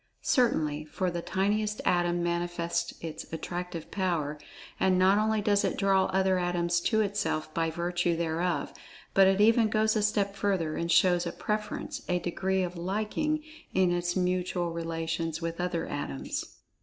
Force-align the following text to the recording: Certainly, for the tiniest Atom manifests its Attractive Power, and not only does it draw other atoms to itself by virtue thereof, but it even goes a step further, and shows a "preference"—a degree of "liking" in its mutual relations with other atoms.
Certainly, 0.23 0.85
for 0.85 1.11
the 1.11 1.21
tiniest 1.21 1.79
Atom 1.85 2.23
manifests 2.23 2.91
its 3.01 3.31
Attractive 3.31 3.91
Power, 3.91 4.39
and 4.79 4.97
not 4.97 5.19
only 5.19 5.41
does 5.41 5.63
it 5.63 5.77
draw 5.77 6.05
other 6.05 6.39
atoms 6.39 6.79
to 6.79 7.01
itself 7.01 7.53
by 7.53 7.69
virtue 7.69 8.15
thereof, 8.15 8.73
but 9.13 9.27
it 9.27 9.39
even 9.39 9.69
goes 9.69 9.95
a 9.95 10.01
step 10.01 10.35
further, 10.35 10.75
and 10.75 10.91
shows 10.91 11.27
a 11.27 11.31
"preference"—a 11.31 12.17
degree 12.17 12.63
of 12.63 12.75
"liking" 12.75 13.43
in 13.75 13.91
its 13.91 14.15
mutual 14.15 14.71
relations 14.71 15.39
with 15.39 15.61
other 15.61 15.85
atoms. 15.85 16.57